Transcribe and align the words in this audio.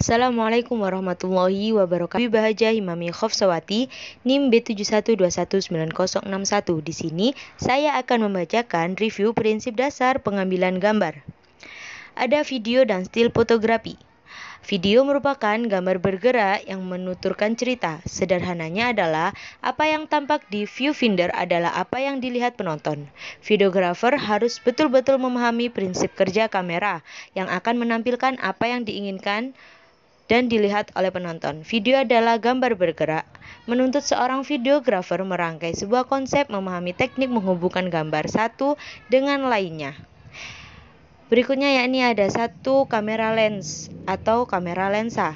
Assalamualaikum 0.00 0.80
warahmatullahi 0.80 1.76
wabarakatuh. 1.76 2.32
Bahaja 2.32 2.72
Himami 2.72 3.12
Khofsawati 3.12 3.92
NIM 4.24 4.48
B71219061. 4.48 6.24
Di 6.80 6.94
sini 6.96 7.36
saya 7.60 8.00
akan 8.00 8.32
membacakan 8.32 8.96
review 8.96 9.36
prinsip 9.36 9.76
dasar 9.76 10.24
pengambilan 10.24 10.80
gambar. 10.80 11.20
Ada 12.16 12.40
video 12.48 12.88
dan 12.88 13.04
stil 13.04 13.28
fotografi. 13.28 14.00
Video 14.64 15.04
merupakan 15.04 15.60
gambar 15.60 16.00
bergerak 16.00 16.64
yang 16.64 16.80
menuturkan 16.80 17.52
cerita. 17.52 18.00
Sederhananya 18.08 18.96
adalah 18.96 19.36
apa 19.60 19.84
yang 19.84 20.08
tampak 20.08 20.48
di 20.48 20.64
viewfinder 20.64 21.28
adalah 21.36 21.76
apa 21.76 22.00
yang 22.00 22.24
dilihat 22.24 22.56
penonton. 22.56 23.12
Videografer 23.44 24.16
harus 24.16 24.64
betul-betul 24.64 25.20
memahami 25.20 25.68
prinsip 25.68 26.16
kerja 26.16 26.48
kamera 26.48 27.04
yang 27.36 27.52
akan 27.52 27.84
menampilkan 27.84 28.40
apa 28.40 28.64
yang 28.64 28.88
diinginkan 28.88 29.52
dan 30.30 30.46
dilihat 30.46 30.94
oleh 30.94 31.10
penonton. 31.10 31.66
Video 31.66 32.06
adalah 32.06 32.38
gambar 32.38 32.78
bergerak, 32.78 33.26
menuntut 33.66 34.06
seorang 34.06 34.46
videografer 34.46 35.18
merangkai 35.26 35.74
sebuah 35.74 36.06
konsep 36.06 36.46
memahami 36.46 36.94
teknik 36.94 37.26
menghubungkan 37.26 37.90
gambar 37.90 38.30
satu 38.30 38.78
dengan 39.10 39.50
lainnya. 39.50 39.98
Berikutnya 41.26 41.82
yakni 41.82 42.06
ada 42.06 42.30
satu 42.30 42.86
kamera 42.86 43.34
lens 43.34 43.90
atau 44.06 44.46
kamera 44.46 44.86
lensa. 44.86 45.34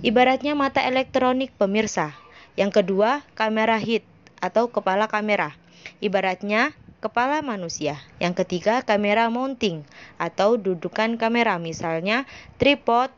Ibaratnya 0.00 0.56
mata 0.56 0.80
elektronik 0.80 1.52
pemirsa. 1.56 2.16
Yang 2.56 2.80
kedua, 2.80 3.20
kamera 3.36 3.76
hit 3.76 4.04
atau 4.40 4.68
kepala 4.68 5.08
kamera. 5.08 5.56
Ibaratnya 6.04 6.76
kepala 7.00 7.40
manusia. 7.40 7.96
Yang 8.20 8.44
ketiga, 8.44 8.84
kamera 8.84 9.32
mounting 9.32 9.88
atau 10.20 10.60
dudukan 10.60 11.16
kamera, 11.16 11.56
misalnya 11.56 12.28
tripod, 12.60 13.08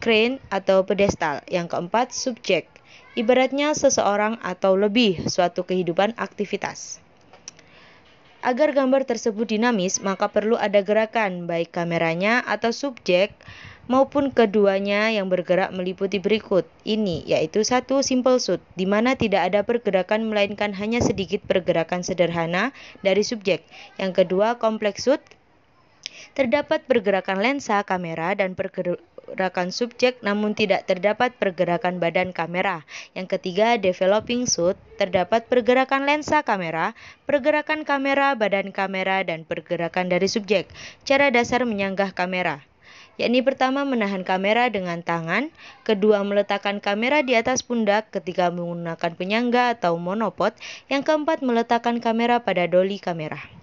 crane 0.00 0.40
atau 0.48 0.82
pedestal. 0.82 1.44
Yang 1.46 1.76
keempat, 1.76 2.16
subjek. 2.16 2.66
Ibaratnya 3.14 3.76
seseorang 3.76 4.40
atau 4.40 4.74
lebih 4.74 5.28
suatu 5.28 5.62
kehidupan 5.62 6.16
aktivitas. 6.16 6.98
Agar 8.40 8.72
gambar 8.72 9.04
tersebut 9.04 9.52
dinamis, 9.52 10.00
maka 10.00 10.32
perlu 10.32 10.56
ada 10.56 10.80
gerakan, 10.80 11.44
baik 11.44 11.76
kameranya 11.76 12.40
atau 12.48 12.72
subjek 12.72 13.36
maupun 13.84 14.32
keduanya 14.32 15.12
yang 15.12 15.28
bergerak 15.28 15.74
meliputi 15.76 16.22
berikut. 16.22 16.64
Ini 16.86 17.26
yaitu 17.28 17.60
satu 17.66 18.00
simple 18.00 18.40
shoot, 18.40 18.62
di 18.78 18.88
mana 18.88 19.12
tidak 19.18 19.52
ada 19.52 19.60
pergerakan 19.60 20.32
melainkan 20.32 20.72
hanya 20.72 21.04
sedikit 21.04 21.44
pergerakan 21.44 22.00
sederhana 22.00 22.72
dari 23.04 23.20
subjek. 23.20 23.60
Yang 24.00 24.24
kedua, 24.24 24.56
kompleks 24.56 25.04
shoot, 25.04 25.20
terdapat 26.32 26.86
pergerakan 26.88 27.42
lensa 27.44 27.82
kamera 27.84 28.32
dan 28.38 28.56
pergerakan 29.30 29.70
subjek 29.70 30.18
namun 30.26 30.58
tidak 30.58 30.90
terdapat 30.90 31.30
pergerakan 31.38 32.02
badan 32.02 32.34
kamera. 32.34 32.82
Yang 33.14 33.38
ketiga, 33.38 33.78
developing 33.78 34.50
shoot, 34.50 34.74
terdapat 34.98 35.46
pergerakan 35.46 36.02
lensa 36.02 36.42
kamera, 36.42 36.98
pergerakan 37.30 37.86
kamera, 37.86 38.34
badan 38.34 38.74
kamera, 38.74 39.22
dan 39.22 39.46
pergerakan 39.46 40.10
dari 40.10 40.26
subjek. 40.26 40.66
Cara 41.06 41.30
dasar 41.30 41.62
menyanggah 41.62 42.10
kamera 42.10 42.66
yakni 43.20 43.44
pertama 43.44 43.84
menahan 43.84 44.24
kamera 44.24 44.72
dengan 44.72 45.04
tangan, 45.04 45.52
kedua 45.84 46.24
meletakkan 46.24 46.80
kamera 46.80 47.20
di 47.20 47.36
atas 47.36 47.60
pundak 47.60 48.08
ketika 48.08 48.48
menggunakan 48.48 49.12
penyangga 49.12 49.76
atau 49.76 50.00
monopod, 50.00 50.56
yang 50.88 51.04
keempat 51.04 51.44
meletakkan 51.44 52.00
kamera 52.00 52.40
pada 52.40 52.64
doli 52.64 52.96
kamera. 52.96 53.59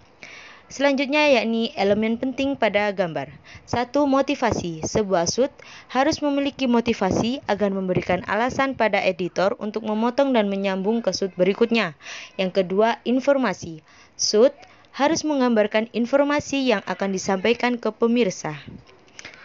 Selanjutnya 0.68 1.32
yakni 1.32 1.72
elemen 1.80 2.20
penting 2.20 2.60
pada 2.60 2.92
gambar. 2.92 3.32
Satu, 3.64 4.04
motivasi. 4.04 4.84
Sebuah 4.84 5.24
shoot 5.24 5.48
harus 5.88 6.20
memiliki 6.20 6.68
motivasi 6.68 7.40
agar 7.48 7.72
memberikan 7.72 8.20
alasan 8.28 8.76
pada 8.76 9.00
editor 9.00 9.56
untuk 9.64 9.88
memotong 9.88 10.36
dan 10.36 10.52
menyambung 10.52 11.00
ke 11.00 11.16
shoot 11.16 11.32
berikutnya. 11.40 11.96
Yang 12.36 12.60
kedua, 12.60 13.00
informasi. 13.08 13.80
Shoot 14.20 14.52
harus 14.92 15.24
menggambarkan 15.24 15.88
informasi 15.96 16.68
yang 16.68 16.84
akan 16.84 17.16
disampaikan 17.16 17.80
ke 17.80 17.88
pemirsa. 17.96 18.60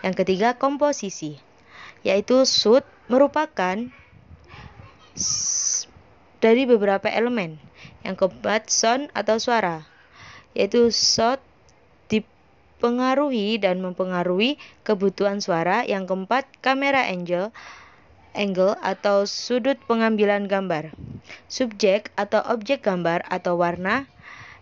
Yang 0.03 0.27
ketiga, 0.27 0.59
komposisi. 0.59 1.39
Yaitu 2.03 2.43
shoot 2.51 2.83
merupakan 3.07 3.79
dari 6.43 6.63
beberapa 6.67 7.07
elemen. 7.07 7.63
Yang 8.03 8.27
keempat, 8.27 8.75
sound 8.75 9.07
atau 9.15 9.39
suara 9.39 9.92
yaitu 10.53 10.89
shot 10.93 11.41
dipengaruhi 12.09 13.61
dan 13.61 13.81
mempengaruhi 13.81 14.61
kebutuhan 14.87 15.41
suara. 15.41 15.85
Yang 15.85 16.13
keempat, 16.13 16.45
kamera 16.61 17.09
angle 17.09 17.53
angle 18.33 18.81
atau 18.81 19.29
sudut 19.29 19.77
pengambilan 19.85 20.49
gambar. 20.49 20.93
Subjek 21.53 22.09
atau 22.17 22.41
objek 22.49 22.81
gambar 22.85 23.25
atau 23.29 23.61
warna 23.61 24.09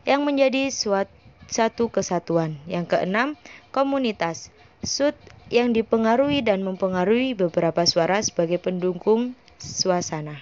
yang 0.02 0.26
menjadi 0.26 0.70
suatu 0.74 1.20
satu 1.50 1.90
kesatuan. 1.90 2.56
Yang 2.70 2.96
keenam, 2.96 3.34
komunitas. 3.74 4.54
Sud 4.86 5.18
yang 5.50 5.74
dipengaruhi 5.74 6.46
dan 6.46 6.62
mempengaruhi 6.62 7.34
beberapa 7.34 7.82
suara 7.84 8.22
sebagai 8.22 8.62
pendukung 8.62 9.34
suasana. 9.58 10.40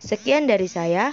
Sekian 0.00 0.48
dari 0.48 0.66
saya. 0.66 1.12